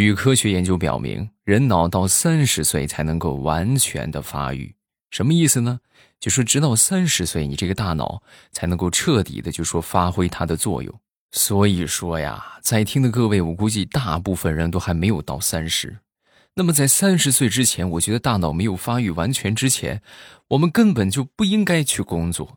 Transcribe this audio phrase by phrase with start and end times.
[0.00, 4.74] 据科学研究表明，人脑到三十岁才能够完全的发育。
[5.10, 5.80] 什么意思呢？
[6.18, 10.98] 就说直到三十岁，你这个大脑才能够彻底的就说发挥它的作用。
[11.32, 15.98] 所以说呀，在听的各位，我估计大部分人都还没有到三十。
[16.54, 20.00] 那么在三十岁之前，我觉得大脑没有发育完全之前，
[20.48, 22.56] 我们根本就不应该去工作，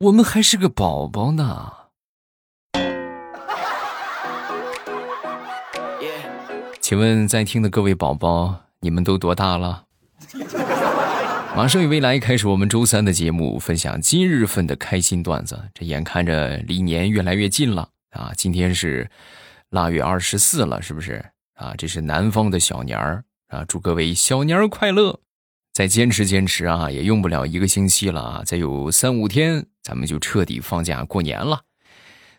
[0.00, 1.77] 我们还是个宝宝呢。
[6.88, 9.84] 请问在听的各位宝宝，你们都多大了？
[11.54, 15.68] 马上与未来开始我们周三的节目，分享今日份的开心段子。
[15.74, 18.32] 这眼看着离年越来越近了啊！
[18.34, 19.10] 今天是
[19.68, 21.22] 腊月二十四了，是不是
[21.56, 21.74] 啊？
[21.76, 23.62] 这是南方的小年儿啊！
[23.68, 25.20] 祝各位小年儿快乐！
[25.74, 28.42] 再坚持坚持啊，也用不了一个星期了啊！
[28.46, 31.60] 再有三五天，咱们就彻底放假过年了。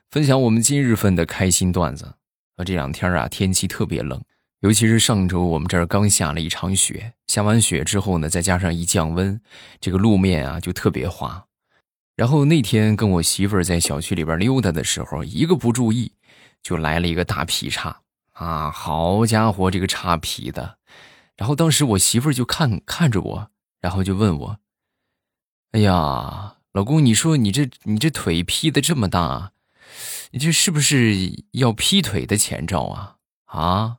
[0.10, 2.16] 分享我们今日份的开心段子
[2.56, 2.66] 啊！
[2.66, 4.20] 这两天啊，天气特别冷。
[4.62, 9.40] 尤其是上周，我们这儿刚下了一场雪，下完雪之后呢，再加上一降温，
[9.80, 11.46] 这个路面啊就特别滑。
[12.18, 16.12] 然后那天跟我媳妇儿在小区里边溜达的时候，一个不注意，
[16.62, 18.02] 就来了一个大劈叉
[18.34, 18.70] 啊！
[18.70, 20.78] 好家伙，这个叉劈的！
[21.38, 24.60] 然后当时我媳妇儿就看看着我，然后就问我
[25.72, 29.54] ：“哎呀，老公，你说你这你这腿劈的这么大，
[30.32, 33.16] 你这是不是要劈腿的前兆啊？
[33.46, 33.96] 啊？”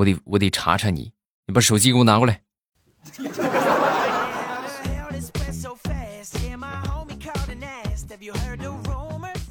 [0.00, 1.12] 我得我得查查你，
[1.46, 2.40] 你把手机给我拿过来。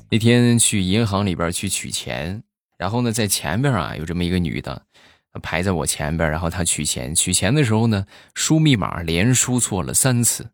[0.10, 2.42] 那天去银行里边去取钱，
[2.80, 4.82] 然后呢，在前边啊有这么一个女的，
[5.44, 10.50] 排在我前边，然后她取钱，取钱的时候呢，输密码连输错了三次。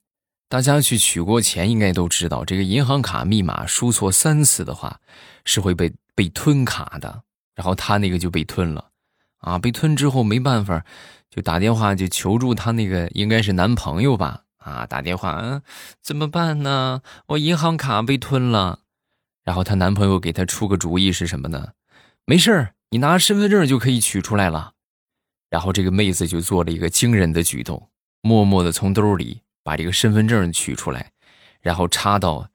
[0.50, 5.00] 大家去取过钱应该都知道，这个银行卡密码输错三次的话，
[5.46, 7.24] 是会被被吞卡的。
[7.56, 8.92] 然后她那个就被吞了。
[9.46, 10.84] 啊，被吞之后没办法，
[11.30, 14.42] 就打电话就求助她那个应该是男朋友吧？
[14.58, 15.62] 啊，打电话，嗯，
[16.02, 17.04] 怎么办呢？
[17.28, 18.80] 我银行卡被吞了。
[19.44, 21.74] 然后她男朋友给她出个主意是什么呢？
[22.26, 24.74] 没事儿，你拿身份证就可以取出来了。
[25.52, 27.90] 然后这个妹子就做了一个惊人的举动，
[28.22, 31.12] 默默的从兜里把这个身份证取出来，
[31.62, 32.50] 然后插到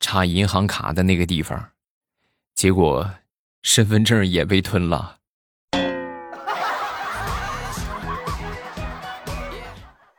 [0.00, 1.70] 插银行卡的那个地方，
[2.56, 3.08] 结果
[3.62, 5.18] 身份证也被吞了。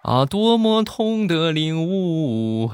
[0.04, 2.70] 啊，多么痛的领悟！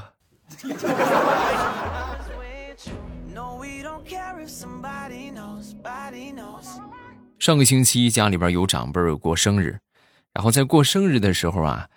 [7.38, 9.78] 上个星期家里边有长辈过生日，
[10.34, 11.88] 然后在过生日的时候啊，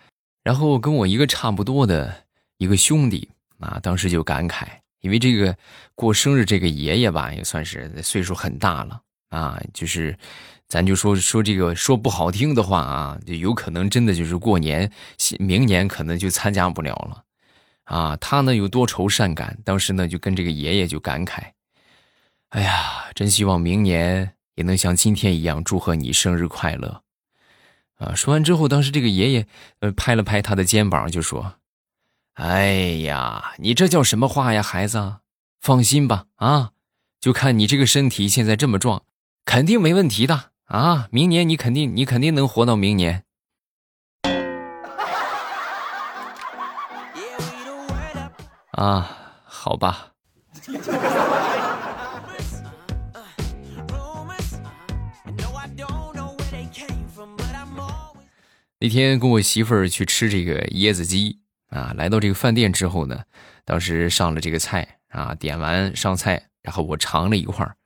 [0.44, 2.14] 然后跟我一个差不多的
[2.58, 3.28] 一个兄弟
[3.58, 4.68] 啊，当时就感慨，
[5.00, 5.56] 因为这个
[5.96, 9.00] 过生日这个爷爷吧，也算是岁数很大了
[9.30, 10.16] 啊，就是。
[10.66, 14.90] 咱就说说这个说不好听的话啊，就有可能真的就是过年，
[15.38, 17.24] 明年可能就参加不了了，
[17.84, 21.52] 啊，他呢有多愁善感，当时呢就跟这个爷爷就感慨，
[22.48, 27.02] 哎呀，真希望明年也能像今天一样祝贺你生日快乐，
[27.98, 29.46] 啊，说完之后，当时这个爷爷
[29.80, 31.56] 呃拍了拍他的肩膀，就说，
[32.32, 35.18] 哎呀，你这叫什么话呀，孩子，
[35.60, 36.72] 放心吧，啊，
[37.20, 39.04] 就看你这个身体现在这么壮，
[39.44, 40.53] 肯定没问题的。
[40.66, 43.24] 啊，明年你肯定你肯定能活到明年。
[48.72, 49.08] 啊，
[49.44, 50.12] 好吧。
[58.80, 63.22] 那天跟我媳妇儿去吃这个椰子鸡啊，来到这个饭店之后呢，
[63.64, 67.76] 当时上了这个菜啊，点完上菜，然后我尝了一块儿。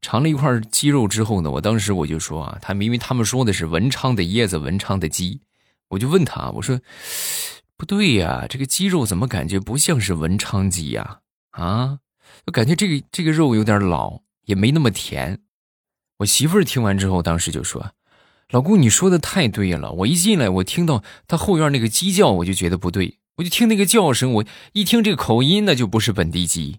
[0.00, 5.40] 尝了一块鸡肉之后呢，我当时我就说啊，他明明他们说的是文昌的椰子，文昌的鸡，
[5.88, 6.80] 我就问他，我说
[7.76, 11.20] 不对呀，这个鸡肉怎么感觉不像是文昌鸡呀？
[11.50, 11.98] 啊，
[12.46, 15.40] 我感觉这个这个肉有点老，也没那么甜。
[16.18, 17.92] 我媳妇儿听完之后，当时就说
[18.50, 26.78] ：“老公，你说的太对了。”我一进来，我听到他后院那个鸡叫，我就觉得不对，我就听那个叫声，我一听这个口音，那就不是本地鸡。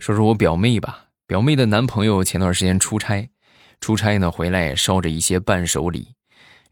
[0.00, 3.28] 说说我表妹吧，表妹的男朋友前段时间出差，
[3.82, 6.14] 出差呢回来捎着一些伴手礼，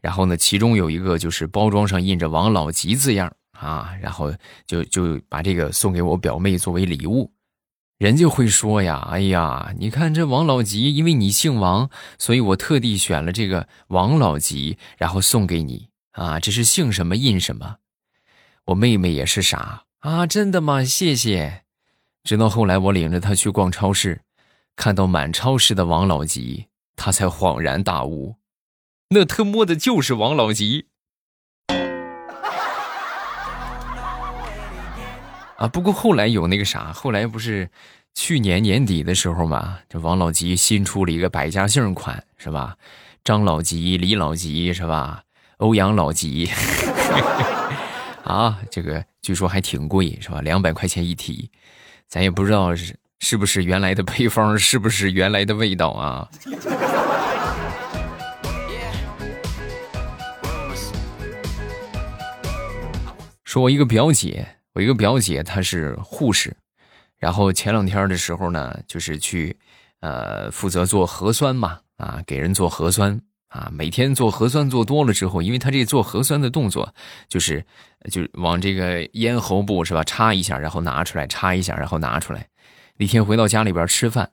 [0.01, 4.33] 然后呢，其中有一个就是包装上印着王老吉字样啊，然后
[4.65, 7.31] 就就把这个送给我表妹作为礼物，
[7.99, 17.75] 人家会说呀，哎呀，你看这王老吉，因为你姓王，所以我特地选了这个王老吉，然后送给你啊，这是姓什么印什么。
[18.65, 20.83] 我妹妹也是傻啊，真的吗？
[20.83, 21.68] 谢谢。
[22.23, 24.21] 直到后来我领着他去逛超市，
[24.75, 28.35] 看到满超市的王老吉，他才恍然大悟，
[29.09, 30.87] 那他妈的就是王老吉。
[35.57, 37.69] 啊，不过后来有那个啥，后来不是
[38.13, 42.77] 去年年底的时候嘛，这王老吉新出了一个百家姓款，是吧？
[43.23, 45.23] 张老吉、李老吉，是吧？
[45.57, 46.49] 欧阳老吉，
[48.23, 50.39] 啊，这个据说还挺贵，是吧？
[50.41, 51.51] 两百块钱一提，
[52.09, 56.29] 咱也不知道是是不是原来的配方，是不是原来的味道啊？
[63.43, 64.47] 说我一个表姐。
[64.73, 66.55] 我一个表姐，她是护士，
[67.17, 69.57] 然后前两天的时候呢，就是去，
[69.99, 76.93] 呃，负责做核酸嘛，啊，给人做核酸啊，每天做核酸做多了之后，因为他这做核酸的动作，
[77.27, 77.65] 就是，
[78.09, 82.47] 就往这个咽喉部是吧，插一下，然后拿出来，插一下，然后拿出来。
[82.97, 84.31] 那天回到家里边吃饭，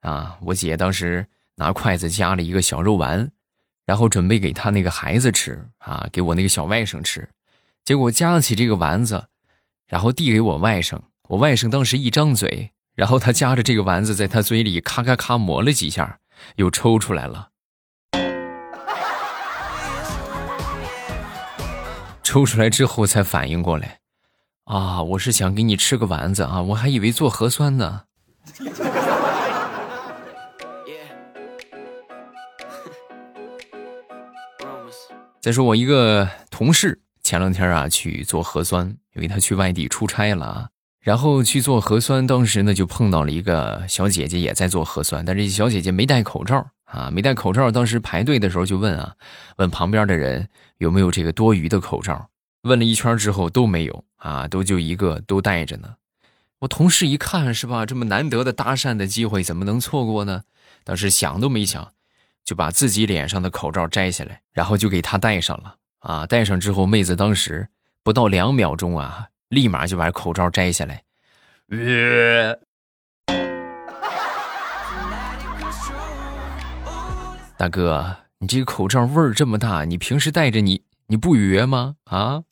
[0.00, 3.30] 啊，我姐当时拿筷子夹了一个小肉丸，
[3.86, 7.28] 然后准备给她那个孩子吃啊，给我那个小外甥吃，
[7.84, 9.24] 结果夹起这个丸子。
[9.86, 16.18] 然后递给我外甥，我外甥当时一张嘴，然后他夹着这个丸子在他嘴里咔咔咔磨了几下，
[16.56, 17.50] 又抽出来了。
[22.34, 24.00] 抽出来之后才反应过来，
[24.64, 28.02] 啊，我是想给你吃个丸子啊，我还以为做核酸呢。
[35.40, 37.00] 再说我一个同事。
[37.22, 38.84] 前两天啊，去做核酸，
[39.14, 40.68] 因为他去外地出差了啊，
[41.00, 42.26] 然后去做核酸。
[42.26, 47.70] 当时呢，就碰到了一个小姐姐也在做核酸，但是小姐姐没戴口罩啊，没戴口罩。
[47.70, 49.14] 当时排队的时候就问啊，
[49.56, 50.48] 问旁边的人
[50.78, 52.28] 有没有这个多余的口罩。
[52.62, 55.96] 问了一圈之后都没有啊，都就一个都戴着呢。
[56.60, 60.42] 我同事一看是吧，这么难得的搭讪的机会怎么能错过呢？
[60.84, 61.92] 当时想都没想，
[62.44, 65.76] 就把自己脸上的口罩摘下来，然后就给他戴上了。
[66.04, 66.26] 啊！
[66.26, 67.66] 戴上之后，妹子当时
[68.02, 71.02] 不到两秒钟啊，立马就把口罩摘下来。
[77.56, 81.94] 大哥，你这个口罩味儿这么大，你平时戴着你你不约吗？
[82.04, 82.42] 啊？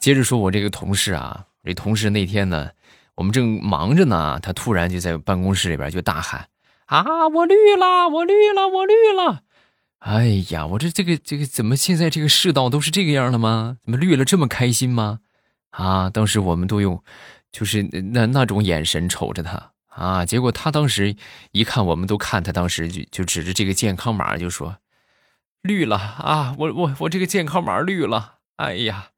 [0.00, 2.68] 接着说，我这个同事啊，这同事那天呢，
[3.14, 6.48] 我们正忙着呢，他突然就在办公室里边就大喊。
[6.86, 7.28] 啊！
[7.28, 9.40] 我绿了，我绿了，我绿了！
[10.00, 13.78] 哎呀，我这这个这个怎么现在这个世道都是这个样的吗？
[13.82, 15.20] 怎么绿了这么开心吗？
[15.70, 16.10] 啊！
[16.10, 17.02] 当时我们都用，
[17.54, 20.26] 就是那那种眼神瞅着他啊。
[20.26, 21.14] 结果他当时
[21.52, 24.78] 一看，我们都看他，当时就就指着这个健康码就说
[25.62, 26.56] ：“绿了啊！
[26.58, 28.38] 我我我这个健康码绿了！
[28.56, 29.10] 哎呀！”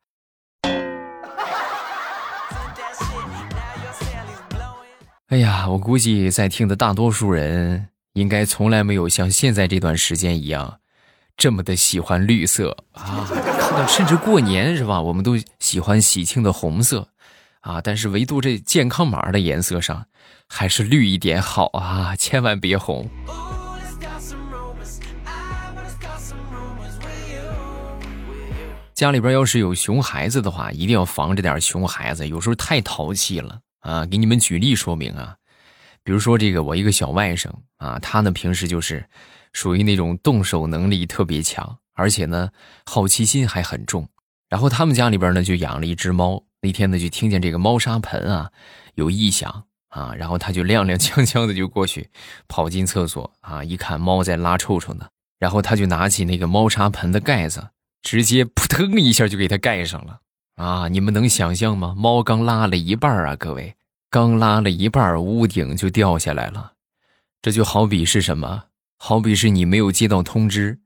[5.28, 10.78] 哎呀，我估计在听的大多数人应该从来没有像现在这段时间一样，
[11.36, 13.26] 这么的喜欢绿色啊！
[13.58, 17.08] 看到甚至过年是吧，我们都喜欢喜庆的红色
[17.66, 20.06] 啊，但是唯独这健康码的颜色上，
[20.48, 23.10] 还是绿一点好啊，千万别红。
[28.94, 33.58] 家里边要是有熊孩子的话，一定要防着点熊孩子，有时候太淘气了。
[33.80, 35.34] 啊，给你们举例说明啊，
[36.04, 39.04] 比如说这个我一个小外甥啊，他呢平时就是
[39.52, 42.48] 属于那种动手能力特别强，而且呢
[42.84, 44.08] 好奇心还很重。
[44.48, 48.50] 然后他们家里边呢就养了一只猫，那天呢就听见这个猫砂盆啊
[48.96, 52.10] 有异响啊，然后他就踉踉跄跄的就过去
[52.48, 55.06] 跑进厕所啊，一看猫在拉臭臭呢，
[55.38, 57.68] 然后他就拿起那个猫砂盆的盖子，
[58.02, 60.18] 直接扑腾一下就给它盖上了。
[60.56, 60.88] 啊！
[60.88, 61.94] 你们能想象吗？
[61.96, 63.76] 猫刚拉了一半啊，各位，
[64.10, 66.72] 刚拉了一半，屋顶就掉下来了。
[67.42, 68.64] 这就好比是什么？
[68.98, 70.80] 好比是你没有接到通知，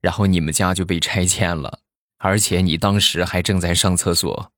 [0.00, 1.80] 然后你们家就被拆迁了，
[2.18, 4.52] 而且你当时还正在上厕所。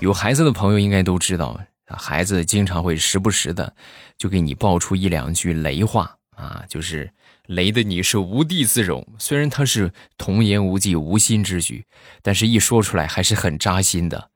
[0.00, 1.60] 有孩子的朋友应该都知道。
[1.92, 3.74] 孩子经常会时不时的
[4.16, 7.12] 就给你爆出一两句雷话啊，就是
[7.46, 9.04] 雷的你是无地自容。
[9.18, 11.84] 虽然他是童言无忌、无心之举，
[12.22, 14.30] 但是一说出来还是很扎心的。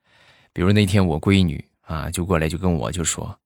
[0.51, 3.39] 比如那天我闺女啊，就过来就跟我就说：“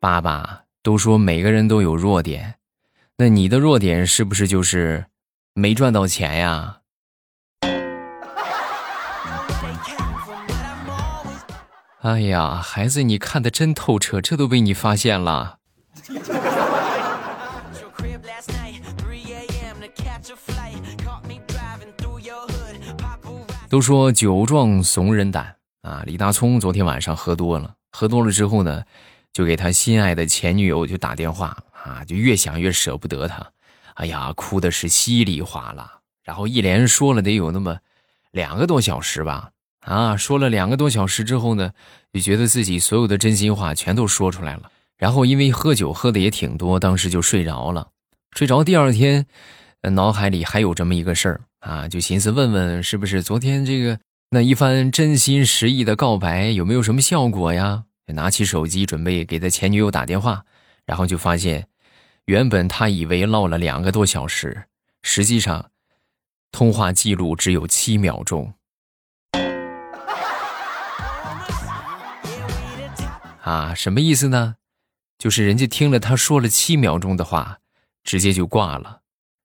[0.00, 2.54] 爸爸都说每个人都有弱点，
[3.18, 5.04] 那你的弱点是不是就是
[5.52, 6.78] 没赚到钱呀？”
[12.04, 15.56] 哎呀，孩子，你看的真透彻，这都被你发现了。
[23.70, 26.02] 都说酒壮怂人胆啊！
[26.04, 28.84] 李大聪昨天晚上喝多了，喝多了之后呢，
[29.32, 33.50] 就给他心爱的前女友就打电话啊，就越想越舍不得他，
[33.94, 37.78] 哎呀，哭的是稀里哗啦，然后一连说了得有那么
[38.30, 39.52] 两个多小时吧。
[39.84, 41.72] 啊，说了两个多小时之后呢，
[42.12, 44.70] 就觉得自己所有的真心话全都说出来了。
[44.96, 47.88] 然后因为喝酒喝的也挺多，当时就睡着了。
[48.36, 49.26] 睡着第二天，
[49.92, 53.98] 脑海里还有这么一个事儿啊，就寻思问问是不是昨天这个
[54.30, 57.84] 那一番真心实意的告白有没有什么效果呀？
[58.06, 60.44] 拿起手机准备给他前女友打电话，
[60.86, 61.66] 然后就发现，
[62.26, 64.64] 原本他以为唠了两个多小时，
[65.02, 65.70] 实际上，
[66.52, 68.52] 通话记录只有七秒钟。
[73.44, 74.56] 啊，什么意思呢？
[75.18, 77.58] 就是人家听了他说了七秒钟的话，
[78.02, 79.00] 直接就挂了，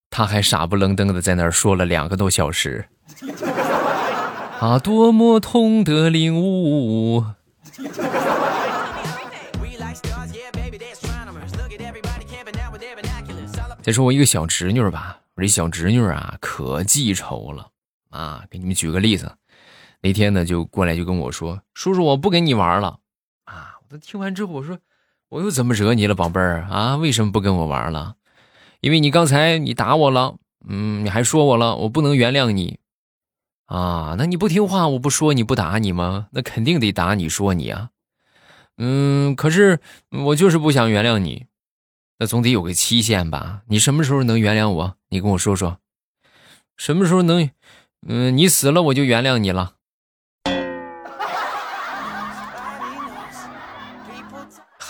[0.09, 2.87] 他还傻不愣登的在那儿说了两个多小时。
[4.61, 7.25] 啊，多么痛的领悟！
[13.81, 17.69] 再说我一个小侄女吧，我这小侄女啊，可记仇了
[18.11, 18.45] 啊！
[18.49, 19.33] 给你们举个例子，
[20.01, 22.98] 那天呢，就过来就跟我说：“叔叔，我不跟你玩了。”
[23.89, 24.77] 他听完之后，我说
[25.29, 26.95] ：“我又怎么惹你了，宝贝儿啊？
[26.97, 28.17] 为什么不跟我玩了？
[28.81, 32.77] 因为你刚才你打我了，嗯，你还说我了，我不能原谅你
[33.65, 34.13] 啊！
[34.15, 36.27] 那你不听话，我不说你不打你吗？
[36.33, 37.89] 那肯定得打你说你啊！
[38.77, 39.79] 嗯，可是
[40.11, 41.47] 我就是不想原谅你，
[42.19, 43.63] 那总得有个期限吧？
[43.69, 44.95] 你什么时候能原谅我？
[45.09, 45.79] 你跟我说说，
[46.77, 47.49] 什么时候能？
[48.07, 49.77] 嗯，你死了我就原谅你了。”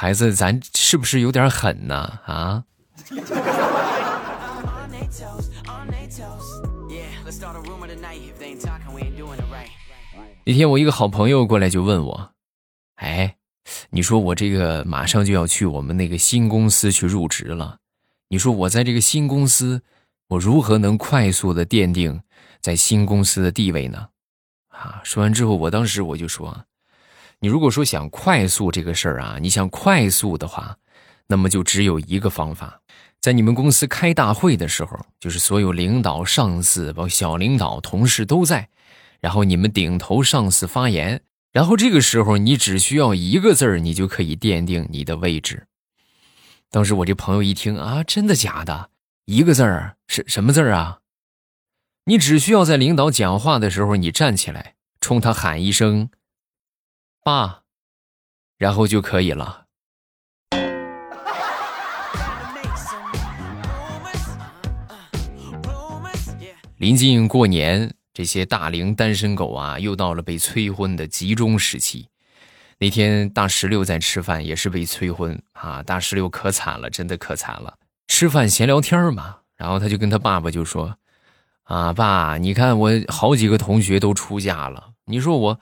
[0.01, 1.93] 孩子，咱是不是有点狠呢？
[2.25, 2.63] 啊！
[10.45, 12.31] 那天我一个好朋友过来就问我
[12.95, 13.35] ：“哎，
[13.89, 17.79] 你说我这个马上就要去我们那个新公司去入职了，
[18.29, 19.81] 你说我在这个新公司，
[20.29, 22.21] 我如何能快速的奠定
[22.61, 24.07] 在新公司的地位呢？”
[24.71, 25.01] 啊！
[25.03, 26.63] 说完之后，我当时我就说。
[27.41, 30.77] 你如果说想快速这个事儿啊，你想快速的话，
[31.27, 32.81] 那么就只有一个方法，
[33.21, 38.67] 在你们公司开大会的时候，就是所有领导、上司、包括小领导、同事都在，
[39.21, 41.21] 然后你们顶头上司发言，
[41.53, 45.65] 然后这个时候你只需要一个字儿，你就可以奠定你的位置。
[46.69, 48.89] 当时我这朋友一听啊，真的假的？
[49.25, 50.99] 一个字儿是什么字儿啊？
[52.05, 56.09] 你只需要在领导讲话的时候，你站起来冲他喊一声。
[57.21, 57.63] 爸，
[58.57, 59.65] 然后就可以了。
[66.77, 72.07] 临近过年，这些大龄单身狗啊，又到了被催婚的集中时期。
[72.77, 75.83] 那天大石榴在吃饭，也是被催婚啊。
[75.83, 77.77] 大石榴可惨了，真的可惨了。
[78.07, 80.95] 吃饭闲聊天嘛，然后他就跟他爸爸就说
[81.63, 85.59] ：“啊，爸，你看我好几个同学都出嫁了，你说我。”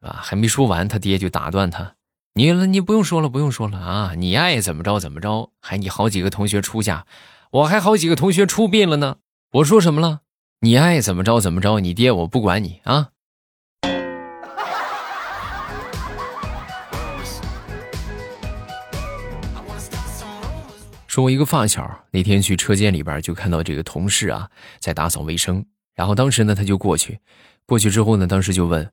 [0.00, 1.94] 啊，还没说完，他爹就打断他
[2.34, 4.12] ：“你你不用说了，不用说了啊！
[4.16, 7.04] 你爱怎么着怎么着，还你好几个同学出嫁，
[7.50, 9.16] 我还好几个同学出殡了呢。
[9.54, 10.20] 我说什么了？
[10.60, 13.08] 你爱怎么着怎么着，你爹我不管你啊！”
[21.08, 27.18] 说，我一个发小那天去车间里边，就看到这个同事啊在打扫卫生，然后当时呢他就过去，
[27.66, 28.88] 过去之后呢，当时就问。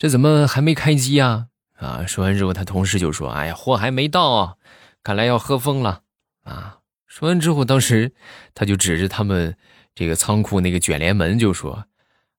[0.00, 1.48] 这怎么还没开机呀？
[1.76, 2.06] 啊！
[2.06, 4.54] 说完之后，他同事就说：“哎呀，货还没到，啊
[5.02, 6.00] 看来要喝疯了。”
[6.42, 6.78] 啊！
[7.06, 8.14] 说完之后，当时
[8.54, 9.54] 他就指着他们
[9.94, 11.84] 这个仓库那个卷帘门就说：“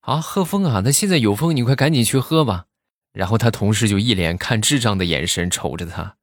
[0.02, 0.82] 啊，喝疯啊！
[0.84, 2.66] 那现在有风，你快赶紧去喝吧。”
[3.14, 6.16] 然后他同事就一脸看智障的眼神瞅着他：“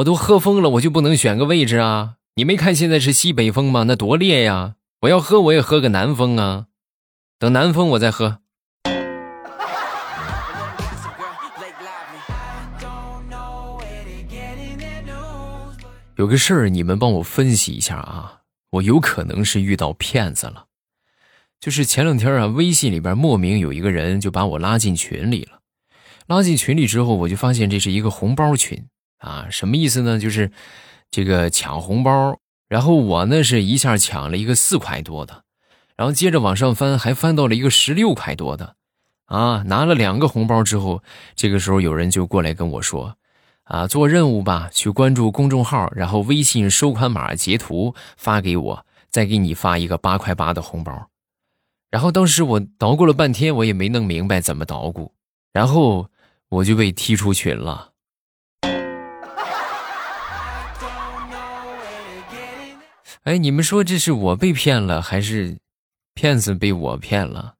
[0.00, 2.14] 我都喝疯了，我就不能选个位置啊？
[2.36, 3.82] 你没看现在是西北风吗？
[3.82, 4.76] 那多烈呀！
[5.02, 6.68] 我要喝，我也喝个南风啊！
[7.38, 8.38] 等南风我再喝。”
[16.16, 18.42] 有个事儿，你们帮我分析一下啊！
[18.70, 20.66] 我有可能是遇到骗子了。
[21.58, 25.58] 就是前两天啊，微信里边莫名有一个人就把我拉进群里了。
[26.28, 28.86] 拉进群里之后，我就发现这是一个红包群
[29.18, 30.18] 啊，什么意思呢？
[30.20, 30.52] 就是
[31.10, 32.38] 这个抢红包。
[32.68, 35.42] 然后我呢是一下抢了一个四块多的，
[35.96, 38.76] 然后接着往上翻，还翻到了一个十六块多的。
[39.26, 41.02] 啊，拿了两个红包之后，
[41.34, 43.16] 这个时候有人就过来跟我说
[43.64, 51.10] ：“啊，做任务吧，去关注公众号，然后微信收款码截图发给我，再给你发一个八块八的红包。”
[51.90, 55.12] 然后当时我捣鼓了半天，我也没弄明白怎么捣鼓，
[55.52, 56.08] 然后
[56.48, 57.92] 我就被踢出群了。
[63.22, 65.56] 哎，你们说这是我被骗了，还是
[66.12, 67.54] 骗子被我骗了？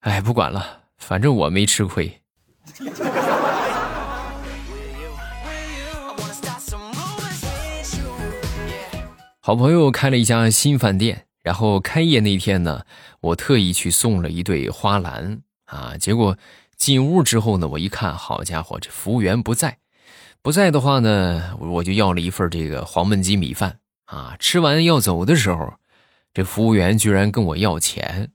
[0.00, 2.22] 哎，不管了，反正我没吃亏。
[9.48, 12.84] 好朋友开了一家新饭店，然后开业那天呢，
[13.22, 15.96] 我特意去送了一对花篮啊。
[15.98, 16.36] 结果
[16.76, 19.78] 进屋之后呢，我一看，好家伙，这服务员不在，
[20.42, 23.78] 不在的话呢，我就要了一份这个黄焖鸡米饭。
[24.04, 24.36] 啊！
[24.38, 25.72] 吃完要走的时候，
[26.34, 28.32] 这服务员居然跟我要钱。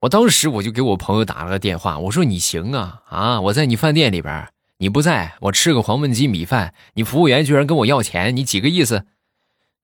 [0.00, 3.40] 我当时我就给我朋友打了个电话，我说：“你行啊啊！
[3.42, 4.48] 我在你饭店里边，
[4.78, 9.04] 你不在我吃个黄焖鸡米饭，你服务员居然跟我要钱，你几个意思？”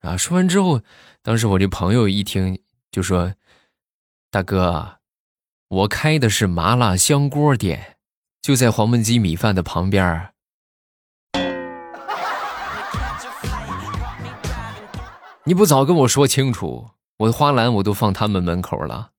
[0.01, 0.15] 啊！
[0.17, 0.81] 说完之后，
[1.21, 3.33] 当时我这朋友一听就说
[4.31, 4.99] ：“大哥，
[5.67, 7.97] 我开的是麻辣香锅店，
[8.41, 10.29] 就在黄焖鸡米饭的旁边。”
[15.45, 19.11] 你不早跟我说清楚，我的花篮我都放他们门口了。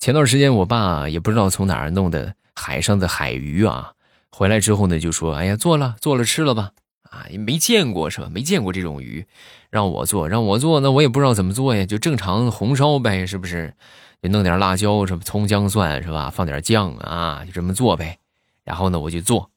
[0.00, 3.92] 前段时间我爸也不知道从哪儿弄的海上的海鱼啊，
[4.30, 6.70] 回来之后呢就说：“哎呀，做了做了吃了吧。”
[7.10, 8.28] 啊，也没见过是吧？
[8.32, 9.26] 没见过这种鱼，
[9.68, 13.74] 让我做让我做，那我也不知道怎么做呀，就正常红烧呗，是不是？
[14.22, 16.30] 就弄点辣椒，什么葱姜蒜是吧？
[16.30, 18.18] 放点酱啊，就这么做呗。
[18.64, 19.50] 然后呢，我就做，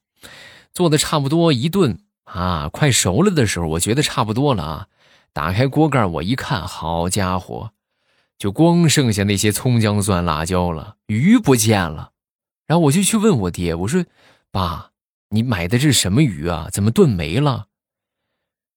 [0.74, 4.86] 做的差不多一顿啊，快熟了的时候，我觉得差不多了啊。
[5.32, 7.70] 打开锅盖，我一看，好家伙，
[8.38, 12.12] 就光剩下那些葱姜蒜辣椒了，鱼不见了。
[12.66, 14.04] 然后我就去问我爹，我说
[14.50, 14.90] ：“爸，
[15.28, 16.68] 你买的这是什么鱼啊？
[16.72, 17.66] 怎么炖没了？”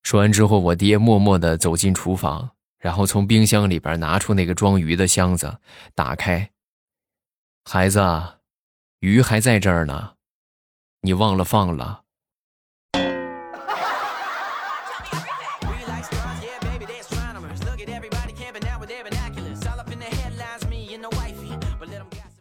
[0.04, 2.52] 说完之后，我爹默默的走进厨房。
[2.80, 5.60] 然后从冰箱里边拿出那个装鱼的箱子，
[5.96, 6.52] 打开。
[7.66, 8.00] 孩子，
[9.00, 10.14] 鱼还在这儿呢，
[11.02, 12.04] 你忘了放了。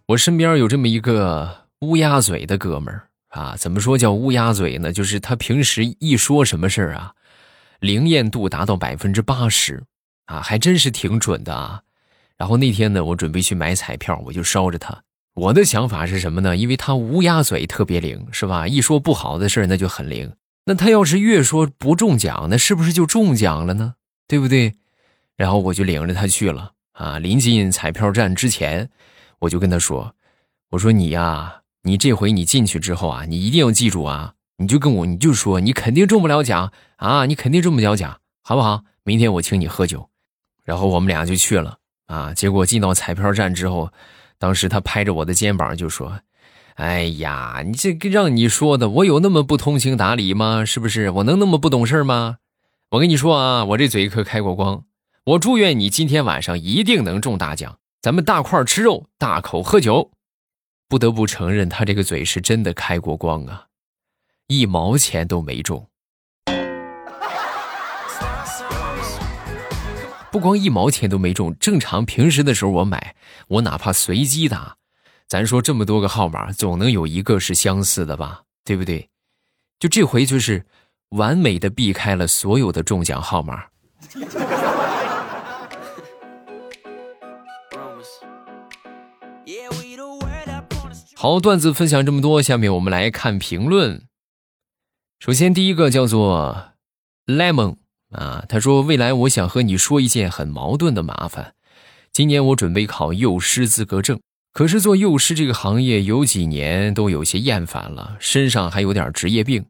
[0.07, 4.93] 我身边有这么一个乌鸦嘴的哥们儿啊，怎么说叫乌鸦嘴呢？
[4.93, 7.13] 就是他平时一说什么事儿啊，
[7.81, 9.83] 灵验度达到百分之八十。
[10.27, 11.81] 啊，还真是挺准的啊！
[12.37, 15.03] 然后那天呢，我准备去买彩票，我就捎着他。
[15.35, 16.57] 我的想法是什么呢？
[16.57, 18.67] 因为他乌鸦嘴特别灵，是吧？
[18.67, 20.33] 一说不好的事儿那就很灵。
[20.65, 23.95] 那他要是越说不中奖，那是不是就中奖了呢？
[24.27, 24.75] 对不对？
[25.37, 26.73] 然后我就领着他去了。
[26.91, 28.91] 啊，临近彩票站之前，
[29.47, 30.15] 我就跟他说
[30.71, 38.83] ：“我说你呀，你这回你进去之后啊，你一定要记住啊，你就跟我，你就说你肯定中不了奖啊，你肯定中不了奖，好不好？
[39.05, 40.11] 明天我请你喝酒。”
[40.65, 43.93] 然后我们俩就去了啊，结果进到彩票站之后，
[44.37, 46.19] 当时他拍着我的肩膀就说
[46.75, 50.65] ：“哎呀，你这个让你说的，我有那么不通情达理吗？
[50.65, 51.11] 是不是？
[51.11, 52.39] 我能那么不懂事吗？
[52.91, 54.83] 我跟你说啊，我这嘴可开过光。
[55.25, 60.13] 我祝愿你今天晚上一定能中大奖，咱们大块吃肉，大口喝酒。
[60.89, 63.67] 不得不承认，他这个嘴是真的开过光啊，
[64.47, 65.89] 一毛钱都没中。”
[70.31, 73.17] 不光一毛钱都没中，正常平时的时候我买，
[73.49, 74.77] 我哪怕随机打，
[75.27, 79.09] 咱说这么多个号码，总能有一个是相似的吧，对不对？
[79.81, 80.65] 就这回就是
[81.09, 83.65] 完美的避开了所有的中奖号码。
[91.19, 94.03] 好，段子分享这么多，下面我们来看评论。
[95.19, 96.73] 首先第一个叫做
[97.25, 97.77] Lemon。
[98.11, 101.55] 啊，他说：“未来我想和你说一件很矛盾的麻烦。
[102.13, 104.21] 今年我准备考幼师资格证，
[104.53, 109.65] 可是做幼师这个行业有几年都有些厌烦了，身上还有点职业病，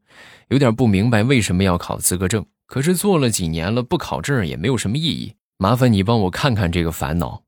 [0.49, 2.45] 有点不明白为什么要考资格证。
[2.67, 5.35] 可是做了几年了，不考证也没有什么意义。
[5.59, 7.45] 麻烦你帮我看看这个烦恼。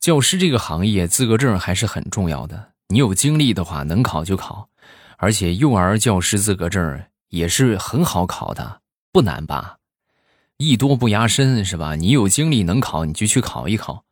[0.00, 4.68] 教师这个行业资格证还是很重要的，你有精力的话能考就考，
[5.16, 8.80] 而且幼儿教师资格证也是很好考的，
[9.12, 9.76] 不难吧？”
[10.58, 11.96] 艺多不压身是吧？
[11.96, 14.04] 你有精力能考，你就去考一考。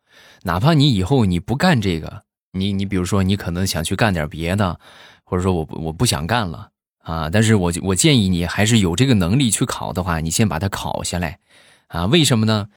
[0.42, 4.78] 哪怕你以后你不干这个，你你比如说你可能想去干点别的，
[5.24, 7.30] 或者说我我不想干了啊。
[7.30, 11.38] 但是我我建议你还是有这个能力去考的话，你先把它考下来
[11.86, 12.04] 啊。
[12.06, 12.68] 为什么呢？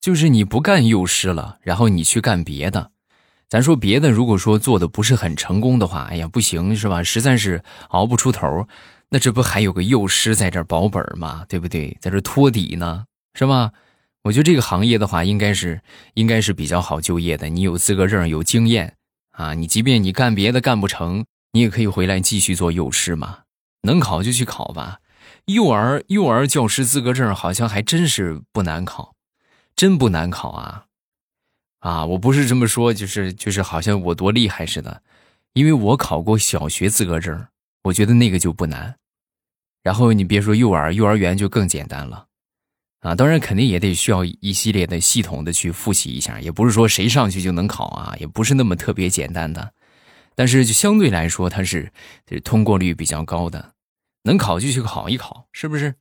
[0.00, 2.92] 就是你不干幼师了，然后你去干别的。
[3.48, 7.02] 咱说别的，如果说做的不是很成功的话，哎呀，不行是吧？
[7.02, 8.66] 实在是熬不出头，
[9.08, 11.44] 那这不还有个幼师在这保本吗？
[11.48, 11.96] 对不对？
[12.00, 13.04] 在这托底呢，
[13.34, 13.72] 是吧？
[14.24, 15.80] 我觉得这个行业的话，应该是
[16.14, 17.48] 应该是比较好就业的。
[17.48, 18.94] 你有资格证，有经验
[19.30, 23.38] 啊，你即便你干别的干不成，你也可以回来继续做幼师嘛。
[23.82, 24.98] 能考就去考吧。
[25.44, 29.14] 幼儿幼儿教师资格证好像还真是不难考，
[29.76, 30.85] 真不难考啊。
[31.86, 35.00] 啊，我不是这么说，就是就是好像我多厉害似的，
[35.52, 37.46] 因为我考过小学资格证，
[37.84, 38.92] 我觉得那个就不难。
[39.84, 42.26] 然后你别说幼儿，幼儿园就更简单了，
[43.02, 49.72] 啊，当然肯定也得需要一系列的系统的去复习一下，也不是说谁上去就能考啊，也不是那么特别简单的，
[50.34, 51.92] 但是就相对来说它是
[52.42, 53.74] 通过率比较高的，
[54.24, 55.94] 能考就去考一考，是不是？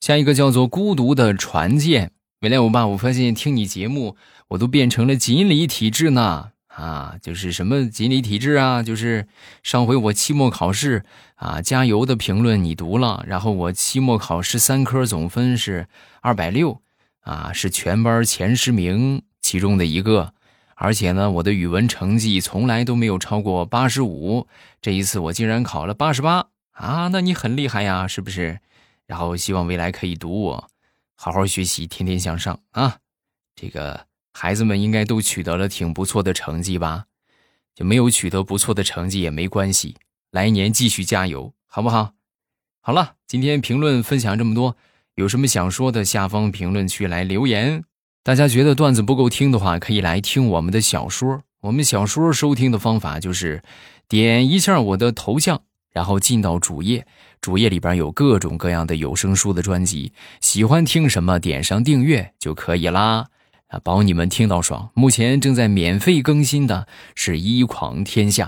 [0.00, 2.10] 下一个叫做孤独的船舰。
[2.40, 6.52] 未来我爸，我发现听你节目，我都变成了锦鲤体质呢。
[6.68, 8.80] 啊，就是什么锦鲤体质啊？
[8.80, 9.26] 就是
[9.64, 11.02] 上回我期末考试
[11.34, 15.88] 啊，加油的评论你读了，然后我期末考试三科总分是
[16.20, 16.80] 二百六，
[17.22, 20.32] 啊，是全班前十名其中的一个。
[20.76, 24.46] 而且呢，我的语文成绩从来都没有超过八十五，
[24.80, 27.08] 这一次我竟然考了八十八啊！
[27.08, 28.60] 那你很厉害呀，是不是？
[29.08, 30.68] 然后希望未来可以读我。
[31.20, 32.98] 好好学习，天天向上啊！
[33.56, 37.06] 这个孩子们应该都取得了挺不错的成绩吧？
[37.74, 39.96] 就没有取得不错的成绩也没关系，
[40.30, 42.12] 来年继续加油，好不好？
[42.80, 44.76] 好了，今天评论分享这么多，
[45.16, 47.82] 有什么想说的，下方评论区来留言。
[48.22, 51.42] 大家觉得段子不够听的话，可以来听我们的小说。
[51.62, 53.64] 我们小说收听的方法就是
[54.06, 55.64] 点一下我的头像。
[55.90, 57.08] 然后进到主页，
[57.40, 63.26] 主页里边有各种各样的有声书的专辑，喜欢听什么点上订阅就可以啦，
[63.68, 64.90] 啊，保你们听到爽。
[64.94, 68.46] 目前正在免费更新的是《一狂天下》，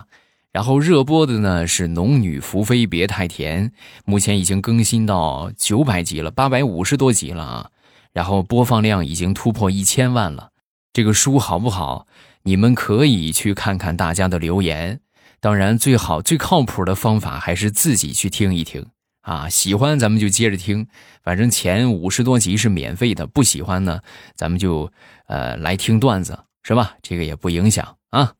[0.52, 3.68] 然后热播的呢是《农女福妃别太甜》，
[4.04, 7.70] 目前已经更新到九百集了，八百五十多集了啊，
[8.12, 10.50] 然后播放量已经突破一千万了。
[10.92, 12.06] 这个书好不好？
[12.42, 15.00] 你们可以去看看大家的留言。
[15.40, 18.86] 当然，最好最靠谱的方法还是自己去听一听
[19.22, 19.48] 啊！
[19.48, 20.86] 喜欢咱们就接着听，
[21.22, 23.26] 反正前五十多集是免费的。
[23.26, 24.02] 不喜欢呢，
[24.34, 24.92] 咱们就
[25.26, 26.96] 呃来听段子，是吧？
[27.00, 28.34] 这个也不影响啊。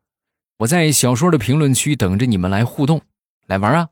[0.58, 3.00] 我在小说的评论区等着你们来互动，
[3.46, 3.88] 来玩啊！